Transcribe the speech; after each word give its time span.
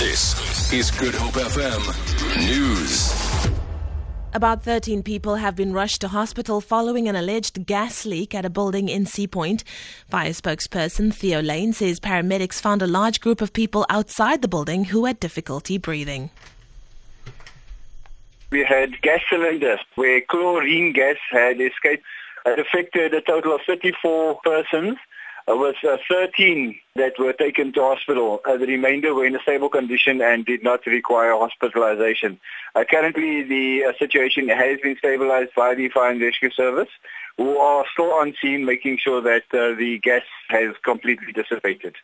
This 0.00 0.72
is 0.72 0.90
Good 0.90 1.14
Hope 1.14 1.34
FM 1.34 1.84
News. 2.48 3.12
About 4.32 4.62
13 4.62 5.02
people 5.02 5.34
have 5.34 5.54
been 5.54 5.74
rushed 5.74 6.00
to 6.00 6.08
hospital 6.08 6.62
following 6.62 7.06
an 7.06 7.16
alleged 7.16 7.66
gas 7.66 8.06
leak 8.06 8.34
at 8.34 8.46
a 8.46 8.48
building 8.48 8.88
in 8.88 9.04
Sea 9.04 9.26
Point. 9.26 9.62
Fire 10.08 10.30
spokesperson 10.30 11.12
Theo 11.12 11.42
Layne 11.42 11.74
says 11.74 12.00
paramedics 12.00 12.62
found 12.62 12.80
a 12.80 12.86
large 12.86 13.20
group 13.20 13.42
of 13.42 13.52
people 13.52 13.84
outside 13.90 14.40
the 14.40 14.48
building 14.48 14.84
who 14.84 15.04
had 15.04 15.20
difficulty 15.20 15.76
breathing. 15.76 16.30
We 18.50 18.64
had 18.64 19.02
gas 19.02 19.20
cylinders 19.28 19.80
where 19.96 20.22
chlorine 20.22 20.94
gas 20.94 21.18
had 21.30 21.60
escaped. 21.60 22.04
It 22.46 22.58
affected 22.58 23.12
a 23.12 23.20
total 23.20 23.56
of 23.56 23.60
34 23.66 24.40
persons 24.42 24.96
with 25.46 25.76
uh, 25.84 25.96
13 26.08 26.78
that 26.96 27.18
were 27.18 27.32
taken 27.32 27.72
to 27.72 27.80
hospital. 27.80 28.40
Uh, 28.46 28.56
the 28.56 28.66
remainder 28.66 29.14
were 29.14 29.26
in 29.26 29.36
a 29.36 29.40
stable 29.40 29.68
condition 29.68 30.20
and 30.20 30.44
did 30.44 30.62
not 30.62 30.84
require 30.86 31.32
hospitalization. 31.32 32.38
Uh, 32.74 32.84
currently, 32.88 33.42
the 33.42 33.92
situation 33.98 34.48
has 34.48 34.78
been 34.80 34.96
stabilized 34.98 35.54
by 35.56 35.74
the 35.74 35.88
Fire 35.88 36.10
and 36.10 36.20
Rescue 36.20 36.50
Service, 36.50 36.90
who 37.36 37.56
are 37.58 37.84
still 37.92 38.12
on 38.12 38.34
scene 38.40 38.64
making 38.64 38.98
sure 38.98 39.20
that 39.20 39.44
the 39.50 39.98
gas 40.02 40.22
has 40.48 40.74
completely 40.84 41.32
dissipated. 41.32 41.94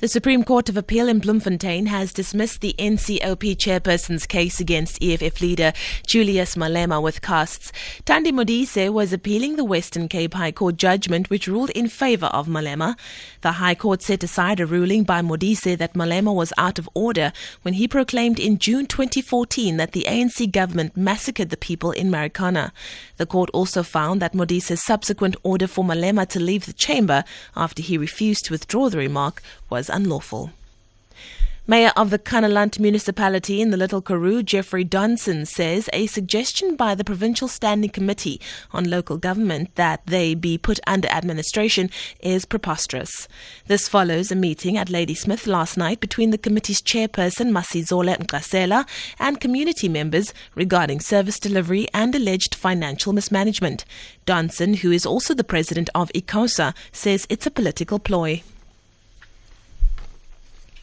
The 0.00 0.06
Supreme 0.06 0.44
Court 0.44 0.68
of 0.68 0.76
Appeal 0.76 1.08
in 1.08 1.18
Bloemfontein 1.18 1.86
has 1.86 2.12
dismissed 2.12 2.60
the 2.60 2.72
NCOP 2.78 3.56
chairperson's 3.56 4.28
case 4.28 4.60
against 4.60 5.02
EFF 5.02 5.40
leader 5.40 5.72
Julius 6.06 6.54
Malema 6.54 7.02
with 7.02 7.20
costs. 7.20 7.72
Thandi 8.06 8.30
Modise 8.30 8.92
was 8.92 9.12
appealing 9.12 9.56
the 9.56 9.64
Western 9.64 10.06
Cape 10.06 10.34
High 10.34 10.52
Court 10.52 10.76
judgment 10.76 11.30
which 11.30 11.48
ruled 11.48 11.70
in 11.70 11.88
favor 11.88 12.26
of 12.26 12.46
Malema. 12.46 12.96
The 13.40 13.52
High 13.58 13.74
Court 13.74 14.00
set 14.00 14.22
aside 14.22 14.60
a 14.60 14.66
ruling 14.66 15.02
by 15.02 15.20
Modise 15.20 15.76
that 15.76 15.94
Malema 15.94 16.32
was 16.32 16.52
out 16.56 16.78
of 16.78 16.88
order 16.94 17.32
when 17.62 17.74
he 17.74 17.88
proclaimed 17.88 18.38
in 18.38 18.58
June 18.58 18.86
2014 18.86 19.78
that 19.78 19.90
the 19.90 20.06
ANC 20.08 20.52
government 20.52 20.96
massacred 20.96 21.50
the 21.50 21.56
people 21.56 21.90
in 21.90 22.08
Marikana. 22.08 22.70
The 23.16 23.26
court 23.26 23.50
also 23.52 23.82
found 23.82 24.22
that 24.22 24.32
Modise's 24.32 24.80
subsequent 24.80 25.34
order 25.42 25.66
for 25.66 25.84
Malema 25.84 26.24
to 26.28 26.38
leave 26.38 26.66
the 26.66 26.72
chamber 26.72 27.24
after 27.56 27.82
he 27.82 27.98
refused 27.98 28.44
to 28.44 28.52
withdraw 28.52 28.88
the 28.88 28.98
remark 28.98 29.42
was 29.68 29.87
unlawful. 29.88 30.50
Mayor 31.70 31.92
of 31.98 32.08
the 32.08 32.18
Kannaland 32.18 32.80
municipality 32.80 33.60
in 33.60 33.70
the 33.70 33.76
Little 33.76 34.00
Karoo, 34.00 34.42
Jeffrey 34.42 34.86
Donson, 34.86 35.46
says 35.46 35.90
a 35.92 36.06
suggestion 36.06 36.76
by 36.76 36.94
the 36.94 37.04
Provincial 37.04 37.46
Standing 37.46 37.90
Committee 37.90 38.40
on 38.72 38.88
Local 38.88 39.18
Government 39.18 39.74
that 39.74 40.00
they 40.06 40.34
be 40.34 40.56
put 40.56 40.80
under 40.86 41.08
administration 41.08 41.90
is 42.20 42.46
preposterous. 42.46 43.28
This 43.66 43.86
follows 43.86 44.32
a 44.32 44.34
meeting 44.34 44.78
at 44.78 44.88
Ladysmith 44.88 45.46
last 45.46 45.76
night 45.76 46.00
between 46.00 46.30
the 46.30 46.38
committee's 46.38 46.80
chairperson, 46.80 47.50
Masizole 47.50 48.16
Mnqasela, 48.16 48.88
and 49.18 49.38
community 49.38 49.90
members 49.90 50.32
regarding 50.54 51.00
service 51.00 51.38
delivery 51.38 51.86
and 51.92 52.14
alleged 52.14 52.54
financial 52.54 53.12
mismanagement. 53.12 53.84
Donson, 54.24 54.76
who 54.76 54.90
is 54.90 55.04
also 55.04 55.34
the 55.34 55.44
president 55.44 55.90
of 55.94 56.10
ICOSA, 56.14 56.74
says 56.92 57.26
it's 57.28 57.46
a 57.46 57.50
political 57.50 57.98
ploy. 57.98 58.42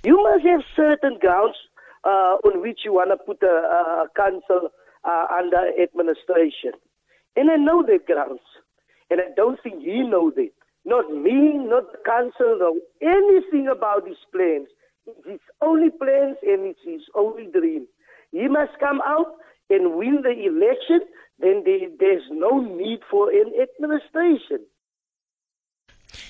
You 0.05 0.21
must 0.21 0.45
have 0.45 0.61
certain 0.75 1.17
grounds 1.19 1.55
uh, 2.03 2.37
on 2.45 2.61
which 2.61 2.81
you 2.85 2.93
want 2.93 3.09
to 3.09 3.17
put 3.17 3.41
a, 3.41 4.05
a 4.05 4.07
council 4.15 4.69
uh, 5.03 5.25
under 5.35 5.65
administration. 5.81 6.73
And 7.35 7.49
I 7.49 7.55
know 7.55 7.81
the 7.81 7.97
grounds. 8.05 8.45
And 9.09 9.19
I 9.19 9.33
don't 9.35 9.59
think 9.63 9.81
he 9.81 10.03
knows 10.03 10.33
it. 10.37 10.53
Not 10.85 11.09
me, 11.09 11.57
not 11.57 11.91
the 11.91 11.97
council, 12.05 12.57
know 12.59 12.79
anything 13.01 13.67
about 13.67 14.07
his 14.07 14.17
plans. 14.31 14.67
It's 15.07 15.25
his 15.27 15.39
only 15.61 15.89
plans 15.89 16.37
and 16.43 16.69
it's 16.69 16.85
his 16.85 17.01
only 17.15 17.47
dream. 17.51 17.87
He 18.31 18.47
must 18.47 18.77
come 18.79 19.01
out 19.05 19.33
and 19.71 19.95
win 19.95 20.21
the 20.21 20.37
election, 20.45 21.01
then 21.39 21.63
there's 21.65 22.23
no 22.29 22.61
need 22.61 22.99
for 23.09 23.31
an 23.31 23.51
administration. 23.57 24.65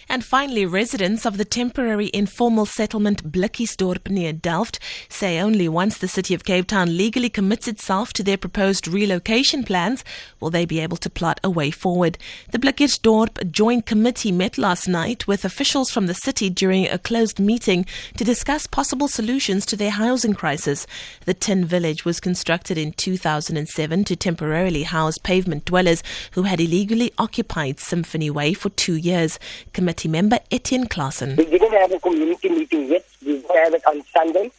And 0.08 0.24
finally, 0.24 0.66
residents 0.66 1.26
of 1.26 1.38
the 1.38 1.46
temporary 1.46 2.12
informal 2.14 2.66
settlement 2.66 3.32
Blikkiesdorp 3.32 4.10
near 4.10 4.32
Delft 4.34 4.80
say 5.10 5.40
only 5.40 5.68
once 5.68 5.98
the 5.98 6.08
city 6.08 6.34
of 6.34 6.44
Cape 6.44 6.68
Town 6.68 6.96
legally 6.96 7.30
commits 7.30 7.68
itself 7.68 8.14
to 8.14 8.24
their 8.24 8.38
proposed 8.38 8.88
relocation 8.88 9.64
plans 9.64 10.04
will 10.40 10.52
they 10.52 10.66
be 10.66 10.80
able 10.80 10.98
to 10.98 11.10
plot 11.10 11.40
a 11.44 11.50
way 11.50 11.72
forward. 11.72 12.18
The 12.52 12.60
Blikkiesdorp 12.60 13.52
Joint 13.52 13.86
Committee 13.86 14.32
met 14.32 14.58
last 14.58 14.88
night 14.88 15.28
with 15.28 15.44
officials 15.44 15.90
from 15.90 16.06
the 16.06 16.14
city 16.14 16.50
during 16.50 16.88
a 16.88 17.00
closed 17.00 17.40
meeting 17.40 17.86
to 18.18 18.24
discuss 18.24 18.68
possible 18.68 19.08
solutions 19.08 19.66
to 19.66 19.76
their 19.76 19.92
housing 19.92 20.34
crisis. 20.34 20.86
The 21.26 21.34
tin 21.34 21.66
village 21.66 22.06
was 22.06 22.20
constructed 22.20 22.78
in 22.78 22.94
2007 22.94 24.04
to 24.04 24.16
temporarily 24.16 24.84
house 24.84 25.18
pavement 25.18 25.66
dwellers 25.66 26.04
who 26.32 26.44
had 26.44 26.60
illegally 26.60 27.12
occupied 27.18 27.80
Symphony 27.80 28.30
Way 28.30 28.54
for 28.54 28.70
two 28.70 28.96
years. 28.96 29.40
Committee 29.96 30.10
member 30.10 30.40
Etienne 30.52 30.88
Claassen. 30.88 31.38
We 31.38 31.46
didn't 31.46 31.72
have 31.72 31.92
a 31.94 32.00
community 32.00 32.50
meeting 32.50 32.90
yet. 32.90 33.06
We 33.26 33.40
will 33.40 33.56
have 33.56 33.74
it 33.74 33.82
on 33.88 34.04
Sunday 34.14 34.52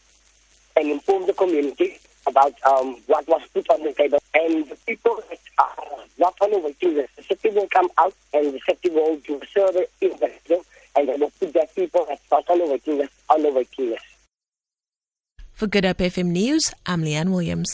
and 0.77 0.89
inform 0.91 1.27
the 1.27 1.35
community 1.35 1.99
about 2.27 2.55
um, 2.65 2.97
what 3.07 3.29
was 3.29 3.43
put 3.53 3.69
on 3.69 3.83
the 3.83 3.93
table. 3.93 4.19
And 4.35 4.67
the 4.67 4.77
people 4.87 5.21
that 5.29 5.39
are 5.59 5.77
not 6.19 6.35
on 6.41 6.53
the 6.53 6.59
waiting 6.59 6.95
list, 6.95 7.17
the 7.17 7.23
city 7.25 7.51
will 7.51 7.69
come 7.69 7.89
out 7.99 8.15
and 8.33 8.55
the 8.55 8.61
city 8.67 8.89
will 8.89 9.19
do 9.19 9.39
a 9.43 9.47
survey 9.47 9.87
in 10.01 10.11
the 10.19 10.65
and 10.97 11.09
they 11.09 11.17
will 11.17 11.31
put 11.39 11.53
their 11.53 11.67
people 11.75 12.07
that's 12.09 12.23
not 12.31 12.49
on 12.49 12.59
the 12.59 12.67
waiting 12.67 12.97
list 12.97 13.13
on 13.29 13.43
the 13.43 13.53
waiting 13.53 13.91
list. 13.91 14.05
For 15.53 15.67
Good 15.67 15.85
Hope 15.85 15.99
FM 15.99 16.27
News, 16.29 16.73
I'm 16.87 17.03
Leanne 17.03 17.31
Williams. 17.31 17.69